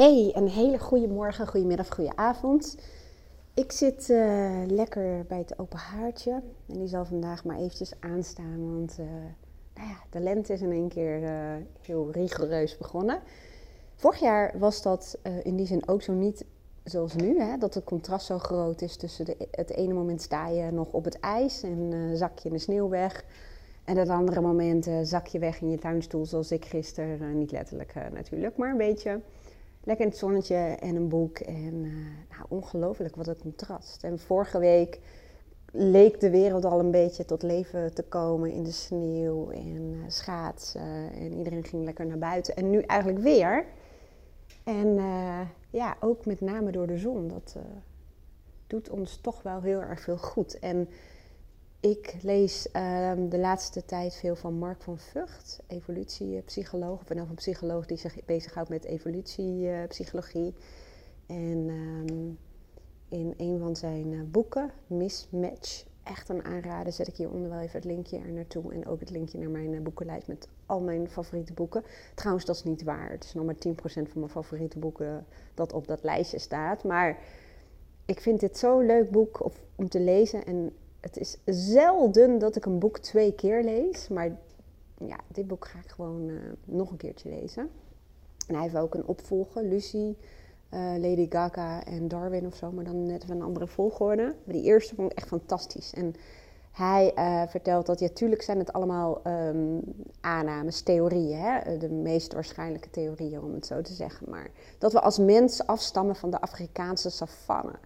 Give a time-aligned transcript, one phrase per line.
[0.00, 2.76] Hey, een hele goede morgen, goede middag, goede avond.
[3.54, 8.74] Ik zit eh, lekker bij het open haartje en die zal vandaag maar eventjes aanstaan,
[8.74, 9.06] want uh,
[9.74, 11.30] nou ja, de lente is in één keer uh,
[11.80, 13.20] heel rigoureus begonnen.
[13.94, 16.44] Vorig jaar was dat in die zin ook zo niet
[16.84, 20.48] zoals nu, hè, dat het contrast zo groot is tussen de, het ene moment sta
[20.48, 23.24] je nog op het ijs en zak je in de sneeuw weg.
[23.84, 27.94] En het andere moment zak je weg in je tuinstoel, zoals ik gisteren, niet letterlijk
[28.12, 29.20] natuurlijk, maar een beetje
[29.82, 31.38] lekker in het zonnetje en een boek.
[31.38, 31.92] En uh,
[32.30, 34.04] nou, ongelooflijk wat een contrast.
[34.04, 35.00] En vorige week
[35.72, 40.04] leek de wereld al een beetje tot leven te komen in de sneeuw en uh,
[40.06, 41.12] schaatsen.
[41.12, 42.56] En iedereen ging lekker naar buiten.
[42.56, 43.66] En nu eigenlijk weer.
[44.64, 45.40] En uh,
[45.70, 47.28] ja, ook met name door de zon.
[47.28, 47.56] Dat
[48.66, 50.58] doet ons toch wel heel erg veel goed.
[50.58, 50.88] En
[51.80, 57.00] ik lees uh, de laatste tijd veel van Mark van Vught, evolutiepsycholoog.
[57.00, 60.54] Of een psycholoog die zich bezighoudt met evolutiepsychologie.
[61.26, 62.38] En um,
[63.08, 67.76] in een van zijn uh, boeken, Mismatch, echt een aanrader, zet ik hieronder wel even
[67.76, 68.72] het linkje er naartoe.
[68.72, 71.84] En ook het linkje naar mijn uh, boekenlijst met al mijn favoriete boeken.
[72.14, 73.10] Trouwens, dat is niet waar.
[73.10, 76.84] Het is nog maar 10% van mijn favoriete boeken dat op dat lijstje staat.
[76.84, 77.18] Maar
[78.04, 80.44] ik vind dit zo'n leuk boek om te lezen.
[80.44, 84.08] En het is zelden dat ik een boek twee keer lees.
[84.08, 84.38] Maar
[85.06, 87.70] ja, dit boek ga ik gewoon uh, nog een keertje lezen.
[88.46, 90.14] En hij heeft ook een opvolger, Lucy,
[90.70, 94.34] uh, Lady Gaga en Darwin of zo, maar dan net van een andere volgorde.
[94.44, 95.92] Maar die eerste vond ik echt fantastisch.
[95.94, 96.14] En
[96.70, 99.80] hij uh, vertelt dat, ja, tuurlijk zijn het allemaal um,
[100.20, 101.78] aannames, theorieën, hè?
[101.78, 104.30] de meest waarschijnlijke theorieën om het zo te zeggen.
[104.30, 107.78] Maar dat we als mens afstammen van de Afrikaanse savanne.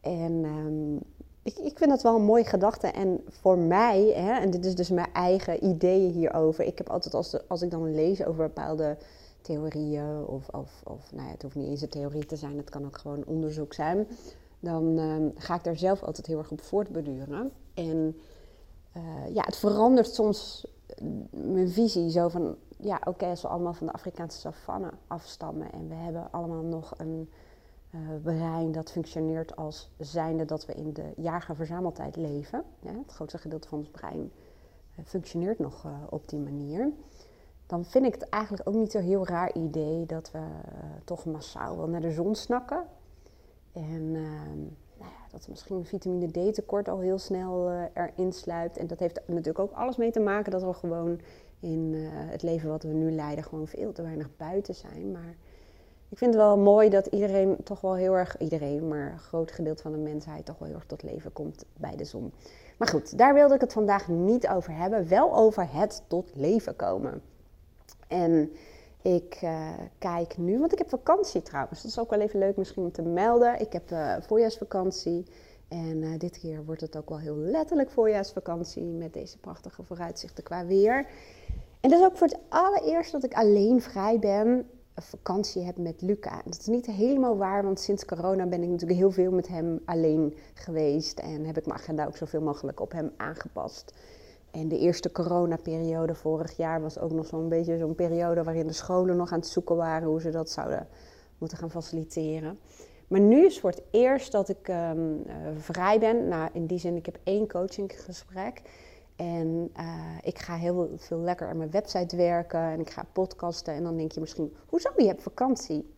[0.00, 1.00] En um,
[1.44, 2.86] ik, ik vind dat wel een mooie gedachte.
[2.86, 6.64] En voor mij, hè, en dit is dus mijn eigen ideeën hierover.
[6.64, 8.96] Ik heb altijd als, als ik dan lees over bepaalde
[9.40, 12.70] theorieën, of, of, of nou ja, het hoeft niet eens een theorie te zijn, het
[12.70, 14.06] kan ook gewoon onderzoek zijn.
[14.60, 17.52] Dan um, ga ik daar zelf altijd heel erg op voortbeduren.
[17.74, 18.16] En
[18.96, 20.66] uh, ja, het verandert soms
[21.30, 25.88] mijn visie zo van, ja oké, als we allemaal van de Afrikaanse savanne afstammen en
[25.88, 27.30] we hebben allemaal nog een
[27.94, 32.64] uh, brein dat functioneert als zijnde dat we in de jager-verzameltijd leven.
[32.80, 34.32] het grootste gedeelte van ons brein
[34.98, 36.90] uh, functioneert nog uh, op die manier.
[37.66, 40.42] Dan vind ik het eigenlijk ook niet zo'n heel raar idee dat we
[41.04, 42.84] toch massaal wel naar de zon snakken.
[43.72, 44.58] En ehm,
[44.98, 48.76] nou ja, dat misschien vitamine D tekort al heel snel erin sluipt.
[48.76, 51.20] En dat heeft natuurlijk ook alles mee te maken dat we gewoon
[51.60, 55.12] in het leven wat we nu leiden gewoon veel te weinig buiten zijn.
[55.12, 55.36] Maar
[56.08, 59.52] ik vind het wel mooi dat iedereen toch wel heel erg, iedereen, maar een groot
[59.52, 62.32] gedeelte van de mensheid toch wel heel erg tot leven komt bij de zon.
[62.78, 66.76] Maar goed, daar wilde ik het vandaag niet over hebben, wel over het tot leven
[66.76, 67.22] komen.
[68.08, 68.50] En
[69.02, 72.56] ik uh, kijk nu, want ik heb vakantie trouwens, dat is ook wel even leuk
[72.56, 73.60] misschien om te melden.
[73.60, 75.24] Ik heb voorjaarsvakantie
[75.68, 80.44] en uh, dit keer wordt het ook wel heel letterlijk voorjaarsvakantie met deze prachtige vooruitzichten
[80.44, 81.06] qua weer.
[81.80, 84.68] En dat is ook voor het allereerst dat ik alleen vrij ben
[85.02, 86.42] vakantie heb met Luca.
[86.44, 89.80] Dat is niet helemaal waar, want sinds corona ben ik natuurlijk heel veel met hem
[89.84, 91.18] alleen geweest.
[91.18, 93.92] En heb ik mijn agenda ook zoveel mogelijk op hem aangepast.
[94.50, 98.72] En de eerste coronaperiode vorig jaar was ook nog zo'n beetje zo'n periode waarin de
[98.72, 100.88] scholen nog aan het zoeken waren hoe ze dat zouden
[101.38, 102.58] moeten gaan faciliteren.
[103.08, 106.28] Maar nu is voor het eerst dat ik um, uh, vrij ben.
[106.28, 108.62] Nou, in die zin, ik heb één coachinggesprek.
[109.16, 113.74] En uh, ik ga heel veel lekker aan mijn website werken en ik ga podcasten.
[113.74, 115.94] En dan denk je misschien, hoezo, je hebt vakantie?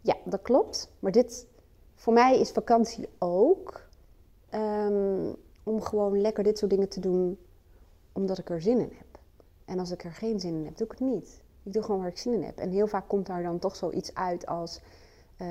[0.00, 0.90] Ja, dat klopt.
[0.98, 1.46] Maar dit,
[1.94, 3.88] voor mij is vakantie ook
[4.54, 7.38] um, om gewoon lekker dit soort dingen te doen
[8.12, 9.18] omdat ik er zin in heb.
[9.64, 11.42] En als ik er geen zin in heb, doe ik het niet.
[11.62, 12.58] Ik doe gewoon waar ik zin in heb.
[12.58, 14.80] En heel vaak komt daar dan toch zoiets uit als
[15.42, 15.46] uh,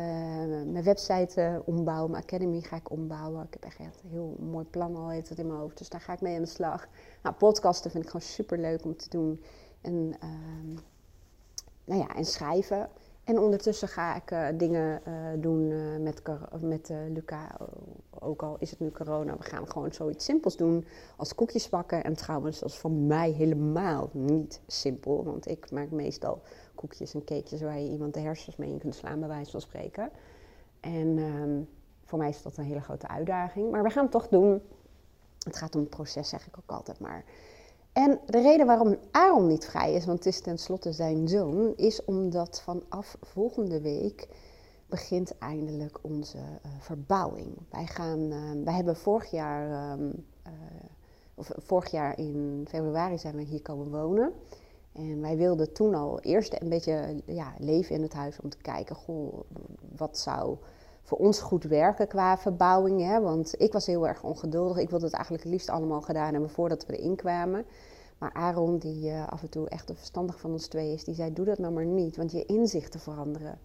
[0.71, 3.43] mijn website ombouwen, mijn academy ga ik ombouwen.
[3.43, 6.13] Ik heb echt een heel mooi plan al heeft in mijn hoofd, dus daar ga
[6.13, 6.87] ik mee aan de slag.
[7.23, 9.43] Nou, podcasten vind ik gewoon super leuk om te doen.
[9.81, 10.79] En, uh,
[11.85, 12.89] nou ja, en schrijven.
[13.29, 16.21] En ondertussen ga ik uh, dingen uh, doen uh, met,
[16.61, 17.57] met Luca.
[18.19, 20.85] Ook al is het nu corona, we gaan gewoon zoiets simpels doen
[21.17, 22.03] als koekjes bakken.
[22.03, 25.23] En trouwens, dat is voor mij helemaal niet simpel.
[25.23, 26.41] Want ik maak meestal
[26.75, 29.61] koekjes en cakejes waar je iemand de hersens mee in kunt slaan, bij wijze van
[29.61, 30.09] spreken.
[30.79, 31.69] En um,
[32.03, 33.71] voor mij is dat een hele grote uitdaging.
[33.71, 34.61] Maar we gaan het toch doen.
[35.43, 37.23] Het gaat om het proces, zeg ik ook altijd maar.
[37.99, 42.05] En de reden waarom Aaron niet vrij is, want het is tenslotte zijn zoon, is
[42.05, 44.27] omdat vanaf volgende week
[44.87, 47.57] begint eindelijk onze uh, verbouwing.
[47.69, 50.53] Wij, gaan, uh, wij hebben vorig jaar, um, uh,
[51.35, 54.33] of vorig jaar in februari zijn we hier komen wonen.
[54.91, 58.57] En wij wilden toen al eerst een beetje ja, leven in het huis om te
[58.57, 59.39] kijken, goh,
[59.97, 60.57] wat zou
[61.01, 63.01] voor ons goed werken qua verbouwing.
[63.01, 63.21] Hè?
[63.21, 64.77] Want ik was heel erg ongeduldig.
[64.77, 67.65] Ik wilde het eigenlijk het liefst allemaal gedaan hebben voordat we erin kwamen.
[68.17, 71.15] Maar Aaron, die uh, af en toe echt de verstandig van ons twee is, die
[71.15, 73.59] zei: Doe dat nou maar niet, want je inzichten veranderen.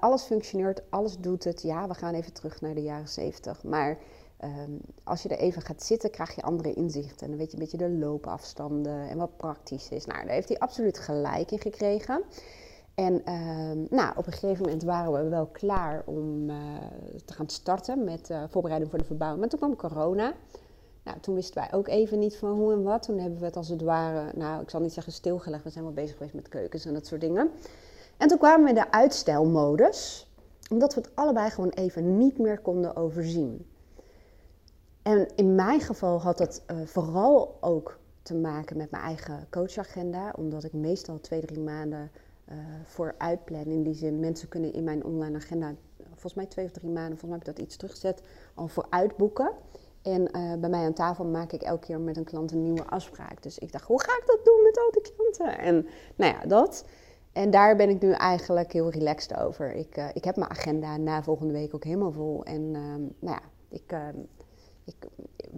[0.00, 1.62] alles functioneert, alles doet het.
[1.62, 3.64] Ja, we gaan even terug naar de jaren zeventig.
[3.64, 3.98] Maar
[4.44, 7.20] um, als je er even gaat zitten, krijg je andere inzichten.
[7.20, 10.06] En dan weet je een beetje de loopafstanden en wat praktisch is.
[10.06, 12.22] Nou, daar heeft hij absoluut gelijk in gekregen.
[12.94, 16.56] En uh, nou, op een gegeven moment waren we wel klaar om uh,
[17.24, 19.40] te gaan starten met uh, voorbereiding voor de verbouwing.
[19.40, 20.32] Maar toen kwam corona.
[21.04, 23.02] Nou, toen wisten wij ook even niet van hoe en wat.
[23.02, 25.64] Toen hebben we het als het ware, nou, ik zal niet zeggen stilgelegd.
[25.64, 27.50] We zijn wel bezig geweest met keukens en dat soort dingen.
[28.16, 30.30] En toen kwamen we in de uitstelmodus,
[30.70, 33.66] omdat we het allebei gewoon even niet meer konden overzien.
[35.02, 40.32] En in mijn geval had dat uh, vooral ook te maken met mijn eigen coachagenda,
[40.36, 42.10] omdat ik meestal twee, drie maanden
[42.84, 43.64] voor uitplan.
[43.64, 45.74] In die zin, mensen kunnen in mijn online agenda,
[46.08, 48.22] volgens mij twee of drie maanden, volgens mij heb ik dat iets teruggezet,
[48.54, 49.52] al voor uitboeken.
[50.02, 52.84] En uh, bij mij aan tafel maak ik elke keer met een klant een nieuwe
[52.84, 53.42] afspraak.
[53.42, 55.58] Dus ik dacht, hoe ga ik dat doen met al die klanten?
[55.58, 56.84] En nou ja, dat.
[57.32, 59.74] En daar ben ik nu eigenlijk heel relaxed over.
[59.74, 62.44] Ik, uh, ik heb mijn agenda na volgende week ook helemaal vol.
[62.44, 64.16] En uh, nou ja, ik, ehm,
[64.84, 64.94] ik,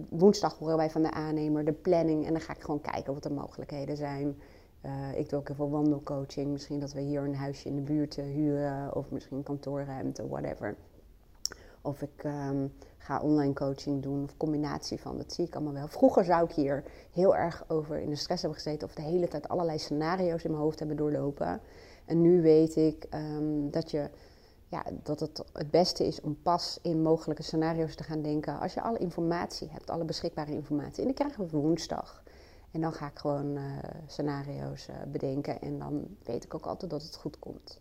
[0.09, 2.25] woensdag horen wij van de aannemer de planning.
[2.25, 4.37] En dan ga ik gewoon kijken wat de mogelijkheden zijn.
[4.85, 6.51] Uh, ik doe ook heel veel wandelcoaching.
[6.51, 8.95] Misschien dat we hier een huisje in de buurt huren.
[8.95, 10.75] Of misschien kantoorruimte, whatever.
[11.81, 15.17] Of ik um, ga online coaching doen of combinatie van.
[15.17, 15.87] Dat zie ik allemaal wel.
[15.87, 19.27] Vroeger zou ik hier heel erg over in de stress hebben gezeten of de hele
[19.27, 21.61] tijd allerlei scenario's in mijn hoofd hebben doorlopen.
[22.05, 24.09] En nu weet ik um, dat, je,
[24.67, 28.73] ja, dat het het beste is om pas in mogelijke scenario's te gaan denken als
[28.73, 30.99] je alle informatie hebt, alle beschikbare informatie.
[30.99, 32.23] En die krijgen we woensdag.
[32.75, 33.61] En dan ga ik gewoon uh,
[34.07, 37.79] scenario's uh, bedenken en dan weet ik ook altijd dat het goed komt.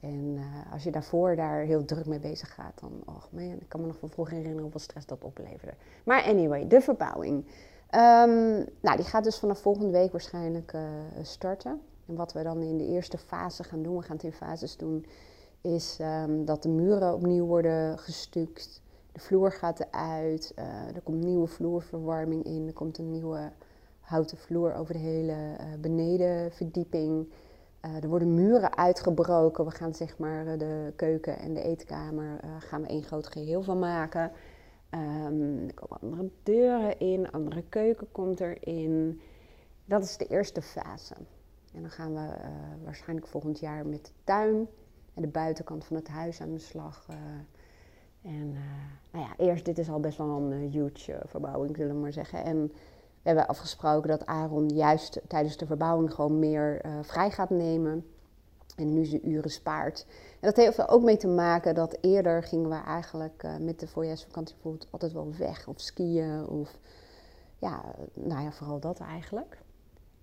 [0.00, 3.68] En uh, als je daarvoor daar heel druk mee bezig gaat, dan, oh man, ik
[3.68, 5.74] kan me nog van vroeger herinneren hoeveel stress dat opleverde.
[6.04, 7.44] Maar anyway, de verbouwing.
[7.90, 10.76] Um, nou, die gaat dus vanaf volgende week waarschijnlijk
[11.22, 11.80] starten.
[12.06, 14.76] En wat we dan in de eerste fase gaan doen, we gaan het in fases
[14.76, 15.06] doen,
[15.60, 18.82] is um, dat de muren opnieuw worden gestuukt.
[19.12, 20.52] De vloer gaat eruit,
[20.94, 23.52] er komt nieuwe vloerverwarming in, er komt een nieuwe
[24.06, 27.26] houten vloer over de hele benedenverdieping.
[27.86, 29.64] Uh, er worden muren uitgebroken.
[29.64, 33.26] We gaan zeg maar eh, de keuken en de eetkamer uh, gaan we één groot
[33.26, 34.32] geheel van maken.
[34.90, 39.20] Um, er komen andere deuren in, andere keuken komt erin.
[39.84, 41.14] Dat is de eerste fase.
[41.74, 42.28] En dan gaan we
[42.84, 44.68] waarschijnlijk volgend jaar met de tuin
[45.14, 47.06] en de buitenkant van het huis aan de slag.
[48.22, 48.52] en
[49.10, 52.44] nou ja, eerst, dit is al best wel een huge verbouwing, zullen we maar zeggen.
[52.44, 52.72] En
[53.26, 58.06] hebben afgesproken dat Aaron juist tijdens de verbouwing gewoon meer uh, vrij gaat nemen.
[58.76, 60.06] En nu zijn uren spaart.
[60.40, 63.80] En dat heeft er ook mee te maken dat eerder gingen we eigenlijk uh, met
[63.80, 65.68] de voorjaarsvakantie bijvoorbeeld altijd wel weg.
[65.68, 66.78] Of skiën of
[67.58, 67.84] ja,
[68.14, 69.58] nou ja, vooral dat eigenlijk.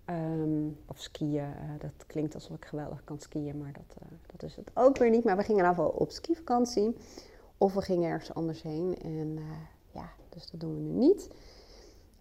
[0.06, 4.56] Um, of skiën, uh, dat klinkt alsof ik geweldig kan skiën, maar dat, dat is
[4.56, 5.24] het ook weer niet.
[5.24, 6.96] Maar we gingen in ieder geval op skivakantie.
[7.58, 8.98] Of we gingen ergens anders heen.
[9.02, 9.40] En
[9.92, 11.30] ja, dus dat doen we nu niet.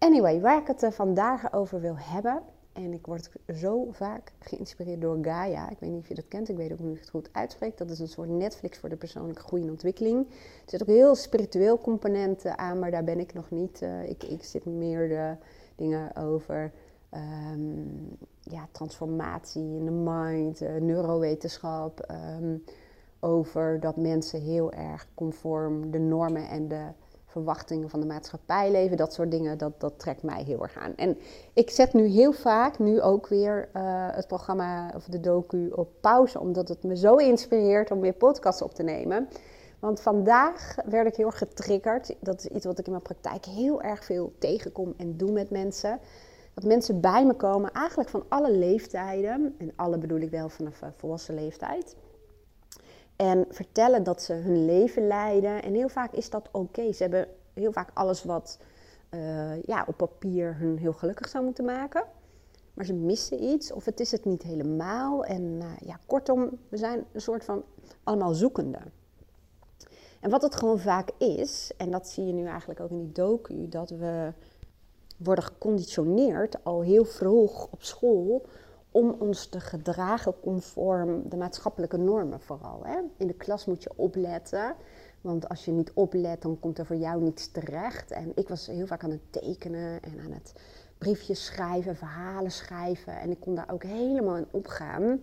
[0.03, 2.41] Anyway, waar ik het vandaag over wil hebben.
[2.73, 5.69] En ik word zo vaak geïnspireerd door Gaia.
[5.69, 7.77] Ik weet niet of je dat kent, ik weet ook niet of het goed uitspreekt.
[7.77, 10.27] Dat is een soort Netflix voor de persoonlijke groei en ontwikkeling.
[10.29, 13.81] Er zit ook heel spiritueel componenten aan, maar daar ben ik nog niet.
[13.81, 15.35] Uh, ik, ik zit meer de
[15.75, 16.71] dingen over
[17.13, 22.15] um, ja, transformatie in de mind, neurowetenschap.
[22.41, 22.63] Um,
[23.19, 26.85] over dat mensen heel erg conform de normen en de
[27.33, 30.95] verwachtingen van de maatschappij leven, dat soort dingen, dat, dat trekt mij heel erg aan.
[30.95, 31.17] En
[31.53, 35.89] ik zet nu heel vaak, nu ook weer, uh, het programma of de docu op
[36.01, 39.27] pauze, omdat het me zo inspireert om weer podcasts op te nemen.
[39.79, 42.15] Want vandaag werd ik heel erg getriggerd.
[42.19, 45.49] Dat is iets wat ik in mijn praktijk heel erg veel tegenkom en doe met
[45.49, 45.99] mensen.
[46.53, 49.55] Dat mensen bij me komen, eigenlijk van alle leeftijden.
[49.57, 51.95] En alle bedoel ik wel vanaf volwassen leeftijd.
[53.15, 55.63] En vertellen dat ze hun leven leiden.
[55.63, 56.91] En heel vaak is dat oké.
[56.93, 58.57] Ze hebben heel vaak alles wat
[59.11, 62.03] uh, ja, op papier hun heel gelukkig zou moeten maken.
[62.73, 65.25] Maar ze missen iets of het is het niet helemaal.
[65.25, 67.63] En uh, ja, kortom, we zijn een soort van
[68.03, 68.79] allemaal zoekende.
[70.19, 73.11] En wat het gewoon vaak is, en dat zie je nu eigenlijk ook in die
[73.11, 74.33] docu, dat we
[75.17, 78.45] worden geconditioneerd al heel vroeg op school
[78.93, 82.81] om ons te gedragen conform de maatschappelijke normen vooral.
[82.83, 82.99] Hè?
[83.17, 84.75] In de klas moet je opletten,
[85.21, 88.11] want als je niet oplet, dan komt er voor jou niets terecht.
[88.11, 90.53] En ik was heel vaak aan het tekenen en aan het
[90.97, 93.19] briefjes schrijven, verhalen schrijven.
[93.19, 95.21] En ik kon daar ook helemaal in opgaan.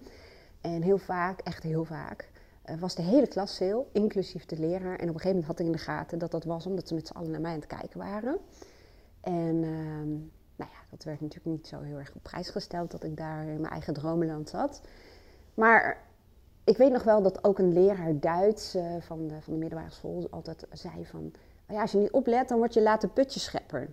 [0.60, 2.30] En heel vaak, echt heel vaak,
[2.62, 4.98] eh, was de hele klas stil, inclusief de leraar.
[4.98, 6.94] En op een gegeven moment had ik in de gaten dat dat was omdat ze
[6.94, 8.38] met z'n allen naar mij aan het kijken waren.
[9.20, 13.04] En ehm, nou ja, dat werd natuurlijk niet zo heel erg op prijs gesteld dat
[13.04, 14.80] ik daar in mijn eigen dromenland zat.
[15.54, 16.02] Maar
[16.64, 19.90] ik weet nog wel dat ook een leraar Duits uh, van, de, van de middelbare
[19.90, 21.32] school altijd zei van...
[21.68, 23.90] Oh ja, als je niet oplet, dan word je later putjeschepper.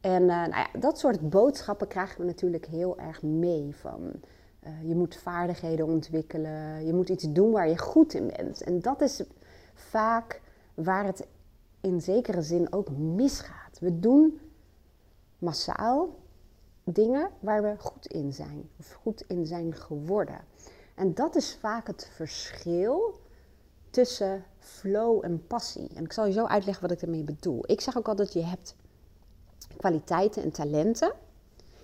[0.00, 4.12] En uh, nou ja, dat soort boodschappen krijgen we natuurlijk heel erg mee van...
[4.66, 8.62] Uh, je moet vaardigheden ontwikkelen, je moet iets doen waar je goed in bent.
[8.62, 9.22] En dat is
[9.74, 10.40] vaak
[10.74, 11.26] waar het
[11.80, 13.78] in zekere zin ook misgaat.
[13.80, 14.40] We doen
[15.38, 16.16] massaal
[16.84, 20.40] dingen waar we goed in zijn, of goed in zijn geworden.
[20.94, 23.20] En dat is vaak het verschil
[23.90, 25.90] tussen flow en passie.
[25.94, 27.62] En ik zal je zo uitleggen wat ik ermee bedoel.
[27.66, 28.76] Ik zeg ook altijd, je hebt
[29.76, 31.12] kwaliteiten en talenten.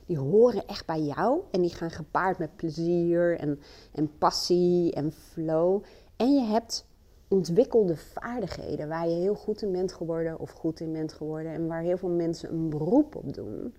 [0.07, 3.61] Die horen echt bij jou en die gaan gepaard met plezier en,
[3.93, 5.83] en passie en flow.
[6.17, 6.87] En je hebt
[7.29, 11.67] ontwikkelde vaardigheden waar je heel goed in bent geworden of goed in bent geworden en
[11.67, 13.75] waar heel veel mensen een beroep op doen.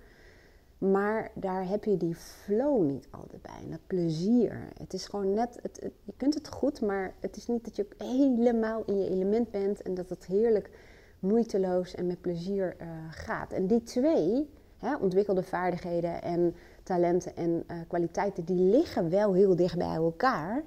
[0.78, 3.60] Maar daar heb je die flow niet altijd bij.
[3.64, 4.68] En dat plezier.
[4.78, 5.60] Het is gewoon net,
[6.04, 9.82] je kunt het goed, maar het is niet dat je helemaal in je element bent
[9.82, 10.70] en dat het heerlijk
[11.20, 13.52] moeiteloos en met plezier uh, gaat.
[13.52, 19.56] En die twee, hè, ontwikkelde vaardigheden en talenten en uh, kwaliteiten, die liggen wel heel
[19.56, 20.64] dicht bij elkaar,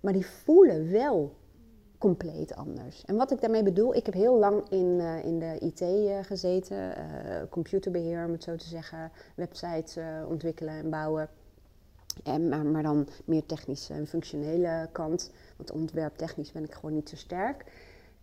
[0.00, 1.32] maar die voelen wel
[2.02, 3.04] compleet anders.
[3.04, 6.18] En wat ik daarmee bedoel, ik heb heel lang in, uh, in de IT uh,
[6.22, 6.96] gezeten, uh,
[7.50, 9.96] computerbeheer om het zo te zeggen, websites
[10.28, 11.28] ontwikkelen en bouwen.
[12.24, 17.08] En, maar, maar, dan meer technische en functionele kant, want ontwerptechnisch ben ik gewoon niet
[17.08, 17.64] zo sterk.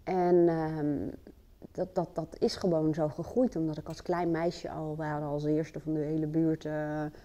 [0.03, 1.07] En ehm,
[1.71, 5.43] dat, dat, dat is gewoon zo gegroeid, omdat ik als klein meisje al, we als
[5.43, 6.63] eerste van de hele buurt,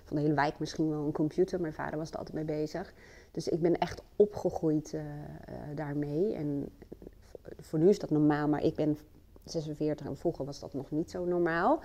[0.05, 1.61] van de hele wijk misschien wel een computer.
[1.61, 2.95] Mijn vader was er altijd mee bezig.
[3.35, 5.07] Dus ik ben echt opgegroeid uh, uh,
[5.75, 6.35] daarmee.
[6.35, 6.69] En
[7.59, 8.99] voor nu is dat normaal, maar ik ben
[9.45, 11.81] 46 en vroeger was dat nog niet zo normaal.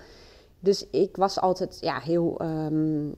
[0.60, 3.12] Dus ik was altijd ja, heel, um,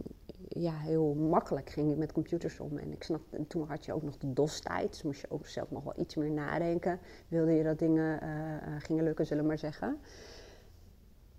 [0.49, 2.79] ja, heel makkelijk ging ik met computers om.
[2.79, 5.47] En ik snap, en toen had je ook nog de DOS-tijd, dus moest je ook
[5.47, 6.99] zelf nog wel iets meer nadenken.
[7.29, 8.29] Wilde je dat dingen uh,
[8.79, 9.99] gingen lukken, zullen we maar zeggen.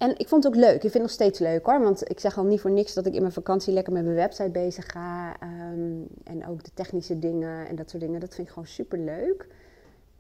[0.04, 0.74] En ik vond het ook leuk.
[0.74, 1.82] Ik vind het nog steeds leuk hoor.
[1.82, 4.16] Want ik zeg al niet voor niks dat ik in mijn vakantie lekker met mijn
[4.16, 5.36] website bezig ga.
[5.42, 8.20] Um, en ook de technische dingen en dat soort dingen.
[8.20, 9.48] Dat vind ik gewoon super leuk.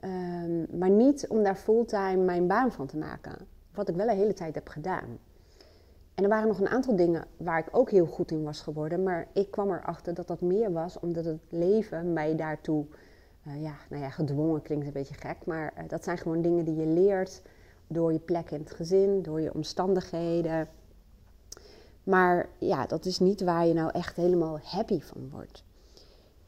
[0.04, 3.38] Um, maar niet om daar fulltime mijn baan van te maken.
[3.74, 5.20] Wat ik wel een hele tijd heb gedaan.
[6.16, 9.04] En er waren nog een aantal dingen waar ik ook heel goed in was geworden.
[9.04, 12.86] Maar ik kwam erachter dat dat meer was omdat het leven mij daartoe.
[13.48, 15.38] Uh, ja, nou ja, gedwongen klinkt een beetje gek.
[15.46, 17.42] Maar uh, dat zijn gewoon dingen die je leert
[17.94, 20.68] door je plek in het gezin, door je omstandigheden.
[22.04, 25.64] Maar ja, dat is niet waar je nou echt helemaal happy van wordt.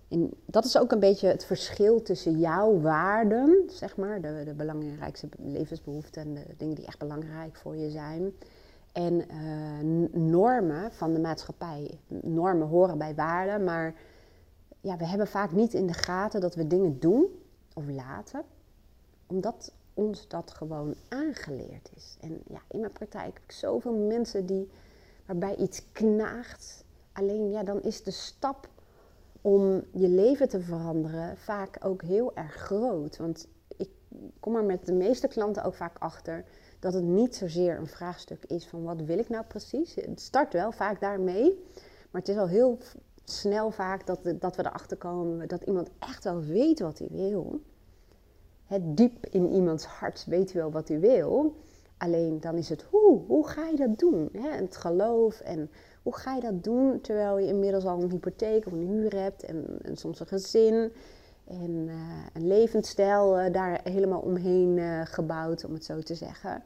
[0.07, 4.53] En dat is ook een beetje het verschil tussen jouw waarden, zeg maar, de, de
[4.53, 8.33] belangrijkste levensbehoeften en de dingen die echt belangrijk voor je zijn,
[8.95, 11.99] en uh, normen van de maatschappij.
[12.07, 13.93] Normen horen bij waarden, maar
[14.81, 17.25] ja, we hebben vaak niet in de gaten dat we dingen doen
[17.73, 18.43] of laten,
[19.25, 22.17] omdat ons dat gewoon aangeleerd is.
[22.21, 24.69] En ja, in mijn praktijk heb ik zoveel mensen die,
[25.25, 26.83] waarbij iets knaagt.
[27.11, 28.69] Alleen ja, dan is de stap
[29.41, 33.17] om je leven te veranderen vaak ook heel erg groot.
[33.17, 33.47] Want
[33.77, 33.89] ik
[34.39, 36.45] kom er met de meeste klanten ook vaak achter
[36.79, 39.95] dat het niet zozeer een vraagstuk is van wat wil ik nou precies.
[39.95, 41.63] Het start wel vaak daarmee,
[42.11, 42.77] maar het is al heel
[43.23, 47.61] snel vaak dat, dat we erachter komen dat iemand echt wel weet wat hij wil
[48.65, 51.55] het diep in iemands hart weet wel wat hij wil.
[51.97, 54.29] Alleen dan is het hoe, hoe ga je dat doen?
[54.37, 55.69] Het geloof en
[56.03, 59.43] hoe ga je dat doen terwijl je inmiddels al een hypotheek of een huur hebt
[59.43, 60.91] en, en soms een gezin
[61.45, 61.95] en uh,
[62.33, 66.63] een levensstijl uh, daar helemaal omheen uh, gebouwd, om het zo te zeggen.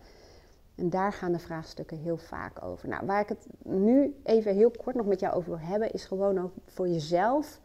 [0.75, 2.89] En daar gaan de vraagstukken heel vaak over.
[2.89, 6.05] Nou, waar ik het nu even heel kort nog met jou over wil hebben, is
[6.05, 7.59] gewoon ook voor jezelf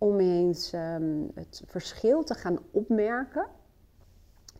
[0.00, 3.46] om eens um, het verschil te gaan opmerken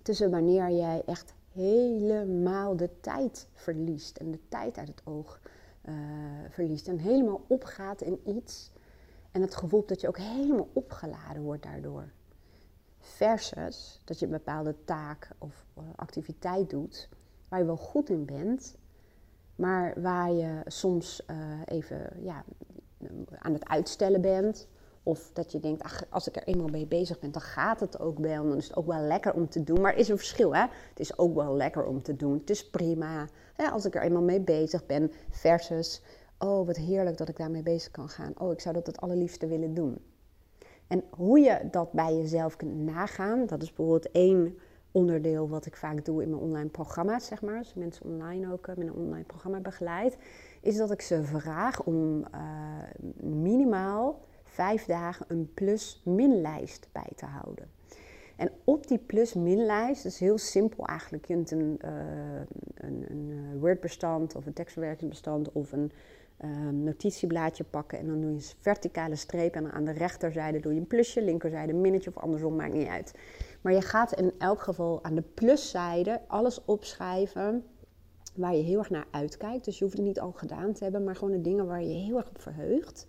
[0.03, 5.41] tussen wanneer jij echt helemaal de tijd verliest en de tijd uit het oog
[5.89, 5.95] uh,
[6.49, 8.73] verliest en helemaal opgaat in iets
[9.31, 12.13] en het gevoel dat je ook helemaal opgeladen wordt daardoor.
[12.99, 17.09] Versus dat je een bepaalde taak of uh, activiteit doet
[17.49, 18.77] waar je wel goed in bent,
[19.57, 22.45] maar waar je soms uh, even ja,
[23.39, 24.69] aan het uitstellen bent
[25.03, 28.01] Of dat je denkt, ach, als ik er eenmaal mee bezig ben, dan gaat het
[28.01, 28.49] ook wel.
[28.49, 29.81] Dan is het ook wel lekker om te doen.
[29.81, 30.61] Maar er is een verschil, hè?
[30.89, 32.39] Het is ook wel lekker om te doen.
[32.39, 33.29] Het is prima
[33.73, 35.13] als ik er eenmaal mee bezig ben.
[35.31, 36.03] Versus,
[36.39, 38.33] oh, wat heerlijk dat ik daarmee bezig kan gaan.
[38.39, 39.99] Oh, ik zou dat het allerliefste willen doen.
[40.87, 44.59] En hoe je dat bij jezelf kunt nagaan, dat is bijvoorbeeld één
[44.93, 47.59] onderdeel wat ik vaak doe in mijn online programma's, zeg maar.
[47.59, 50.17] Als mensen online ook met een online programma begeleid,
[50.61, 57.69] is dat ik ze vraag om uh, minimaal vijf dagen een plus-min-lijst bij te houden.
[58.37, 61.27] En op die plus-min-lijst, dat is heel simpel eigenlijk.
[61.27, 61.91] Je kunt een, uh,
[62.75, 65.93] een, een eh, Word-bestand of een tekstverwerkingsbestand of een
[66.45, 67.99] um, notitieblaadje pakken.
[67.99, 71.23] En dan doe je een verticale streep en aan de rechterzijde doe je een plusje,
[71.23, 73.15] linkerzijde een minnetje of andersom, maakt niet uit.
[73.61, 77.65] Maar je gaat in elk geval aan de pluszijde alles opschrijven
[78.35, 79.65] waar je heel erg naar uitkijkt.
[79.65, 81.95] Dus je hoeft het niet al gedaan te hebben, maar gewoon de dingen waar je
[81.95, 83.07] heel erg op verheugt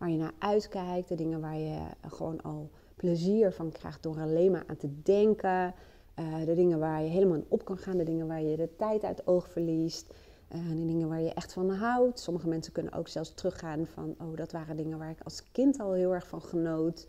[0.00, 4.50] waar je naar uitkijkt, de dingen waar je gewoon al plezier van krijgt door alleen
[4.50, 5.74] maar aan te denken,
[6.18, 8.76] uh, de dingen waar je helemaal in op kan gaan, de dingen waar je de
[8.76, 10.14] tijd uit oog verliest,
[10.54, 12.20] uh, de dingen waar je echt van houdt.
[12.20, 15.80] Sommige mensen kunnen ook zelfs teruggaan van, oh dat waren dingen waar ik als kind
[15.80, 17.06] al heel erg van genoot.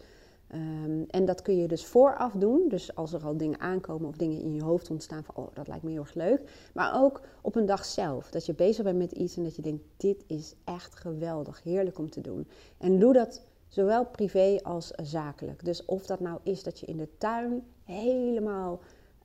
[0.52, 2.66] Ehm, en dat kun je dus vooraf doen.
[2.68, 5.68] Dus als er al dingen aankomen of dingen in je hoofd ontstaan van, oh, dat
[5.68, 6.70] lijkt me heel erg leuk.
[6.74, 8.32] Maar ook op een dag zelf.
[8.32, 12.00] Dat je bezig bent met iets en dat je denkt, dit is echt geweldig, heerlijk
[12.00, 12.48] om te doen.
[12.78, 15.66] En doe dat zowel privé als zakelijk.
[15.66, 18.80] Dus of dat nou is dat je in de tuin helemaal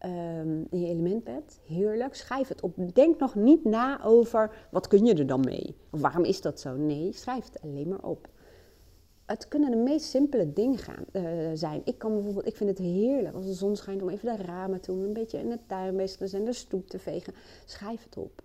[0.05, 2.75] um, in je element bent, heerlijk, schrijf het op.
[2.95, 5.77] Denk nog niet na over, wat kun je er dan mee?
[5.91, 6.77] Of waarom is dat zo?
[6.77, 8.29] Nee, schrijf het alleen maar op
[9.27, 11.81] het kunnen de meest simpele dingen gaan, uh, zijn.
[11.85, 14.81] Ik kan bijvoorbeeld, ik vind het heerlijk als de zon schijnt om even de ramen
[14.81, 17.35] te doen, een beetje in de tuin bezig te zijn, de stoep te vegen.
[17.65, 18.43] Schrijf het op.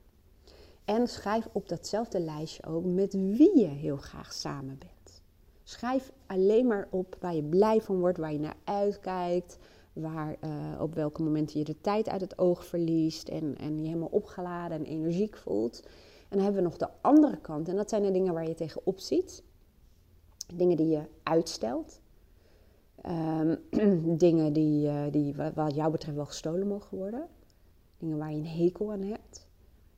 [0.86, 5.22] En schrijf op datzelfde lijstje ook met wie je heel graag samen bent.
[5.64, 9.58] Schrijf alleen maar op waar je blij van wordt, waar je naar uitkijkt,
[9.94, 13.88] waar, uh, op welke momenten je de tijd uit het oog verliest en, en je
[13.88, 15.82] helemaal opgeladen en energiek voelt.
[16.30, 18.54] En dan hebben we nog de andere kant en dat zijn de dingen waar je
[18.54, 19.44] tegenop ziet
[20.56, 22.00] Dingen die je uitstelt.
[23.02, 23.56] Ehm,
[24.26, 27.28] dingen die, uh, die wat jou betreft wel gestolen mogen worden.
[27.98, 29.48] Dingen waar je een hekel aan hebt.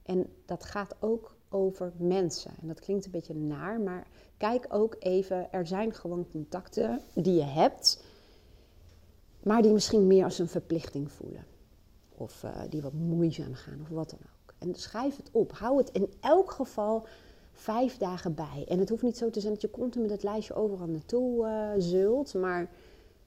[0.03, 2.51] En dat gaat ook over mensen.
[2.61, 5.51] En dat klinkt een beetje naar, maar kijk ook even.
[5.51, 8.03] Er zijn gewoon contacten die je hebt,
[9.43, 11.45] maar die misschien meer als een verplichting voelen.
[12.09, 14.53] Of uh, die wat moeizaam gaan, of wat dan ook.
[14.57, 15.51] En schrijf het op.
[15.51, 17.07] Hou het in elk geval
[17.53, 18.65] vijf dagen bij.
[18.67, 21.45] En het hoeft niet zo te zijn dat je continu met het lijstje overal naartoe
[21.45, 22.69] uh, zult, maar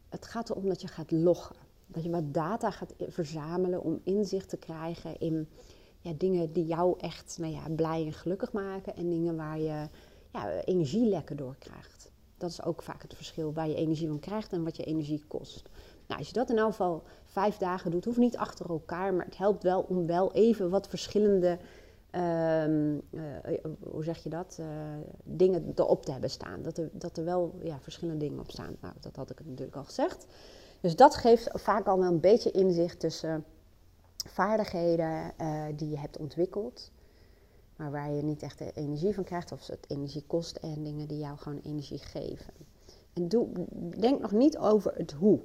[0.09, 1.57] het gaat erom dat je gaat loggen.
[1.87, 5.49] Dat je wat data gaat verzamelen om inzicht te krijgen in
[6.01, 9.89] ja, dingen die jou echt nou ja, blij en gelukkig maken en dingen waar je
[10.33, 12.11] ja, energielekken door krijgt.
[12.39, 15.25] Dat is ook vaak het verschil waar je energie van krijgt en wat je energie
[15.29, 15.69] kost.
[16.07, 19.25] Nou, als je dat in elk geval vijf dagen doet, hoeft niet achter elkaar, maar
[19.25, 21.59] het helpt wel om wel even wat verschillende
[22.17, 23.03] Um,
[23.81, 24.57] hoe zeg je dat?
[24.61, 24.67] Uh,
[25.25, 26.63] dingen erop te hebben staan.
[26.63, 28.77] Dat er, dat er wel ja, verschillende dingen op staan.
[28.81, 30.27] Nou, dat had ik natuurlijk al gezegd.
[30.81, 33.45] Dus dat geeft vaak al wel een beetje inzicht tussen
[34.29, 35.33] vaardigheden
[35.77, 36.91] die je hebt ontwikkeld,
[37.77, 41.09] maar waar je niet echt de energie van krijgt, of het energie kost, en dingen
[41.09, 42.55] die jou gewoon energie geven.
[43.13, 43.49] En doe,
[43.99, 45.41] denk nog niet over het hoe.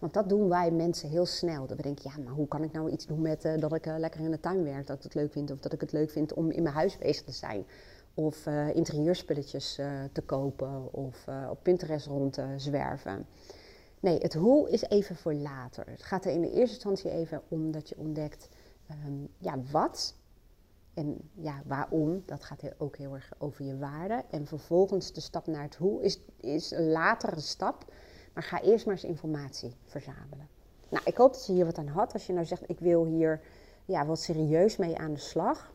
[0.00, 1.66] Want dat doen wij mensen heel snel.
[1.66, 3.86] Dat we denken, ja, maar hoe kan ik nou iets doen met uh, dat ik
[3.86, 5.92] uh, lekker in de tuin werk, dat ik het leuk vind, of dat ik het
[5.92, 7.64] leuk vind om in mijn huis bezig te zijn.
[8.14, 9.74] Of uh, interieurspulletjes
[10.12, 13.26] te kopen, of op Pinterest rond te zwerven.
[14.00, 15.90] Nee, het hoe is even voor later.
[15.90, 18.48] Het gaat er in de eerste instantie even om dat je ontdekt,
[19.06, 20.14] um, ja, wat
[20.94, 22.22] en ja, waarom.
[22.26, 24.24] Dat gaat ook heel erg over je waarde.
[24.30, 27.84] En vervolgens de stap naar het hoe is, is een latere stap
[28.32, 30.48] maar ga eerst maar eens informatie verzamelen.
[30.88, 32.12] Nou, ik hoop dat je hier wat aan had.
[32.12, 33.40] Als je nou zegt, ik wil hier
[33.84, 35.72] ja, wat serieus mee aan de slag.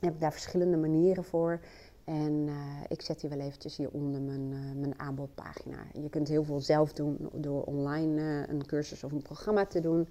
[0.00, 1.60] Heb ik daar verschillende manieren voor.
[2.04, 2.54] En uh,
[2.88, 5.76] ik zet die wel eventjes hieronder mijn, uh, mijn aanbodpagina.
[5.92, 9.80] Je kunt heel veel zelf doen door online uh, een cursus of een programma te
[9.80, 10.08] doen.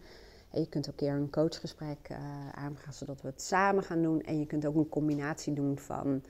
[0.49, 2.11] En je kunt ook een keer een coachgesprek
[2.51, 4.21] aanvragen zodat we het samen gaan doen.
[4.21, 6.23] En je kunt ook een combinatie doen van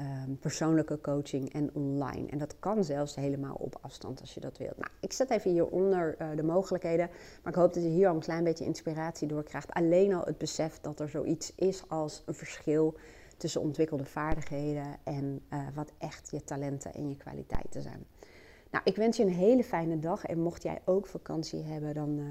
[0.00, 2.28] um, persoonlijke coaching en online.
[2.28, 4.76] En dat kan zelfs helemaal op afstand als je dat wilt.
[4.76, 7.10] Nou, ik zet even hieronder uh, de mogelijkheden.
[7.42, 9.72] Maar ik hoop dat je hier al een klein beetje inspiratie door krijgt.
[9.72, 12.94] Alleen al het besef dat er zoiets is als een verschil
[13.36, 18.04] tussen ontwikkelde vaardigheden en uh, wat echt je talenten en je kwaliteiten zijn.
[18.70, 20.24] Nou, ik wens je een hele fijne dag.
[20.24, 22.26] En mocht jij ook vakantie hebben, dan uh,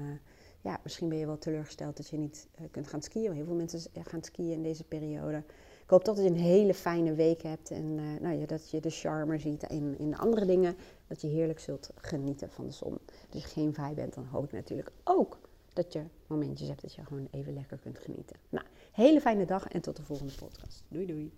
[0.60, 3.32] ja, misschien ben je wel teleurgesteld dat je niet kunt gaan skiën.
[3.32, 5.42] Heel veel mensen gaan skiën in deze periode
[5.90, 8.80] Ik hoop dat je een hele fijne week hebt en uh, nou ja, dat je
[8.80, 10.76] de charme ziet in, in de andere dingen.
[11.06, 12.98] Dat je heerlijk zult genieten van de zon.
[13.32, 15.38] Als je geen vrij bent, dan hoop ik natuurlijk ook
[15.72, 18.36] dat je momentjes hebt dat je gewoon even lekker kunt genieten.
[18.48, 20.82] Nou, hele fijne dag en tot de volgende podcast.
[20.88, 21.32] Doei doei.